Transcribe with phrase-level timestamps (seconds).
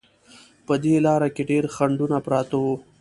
[0.65, 2.75] په دې لاره کې ډېر خنډونه پراته وو.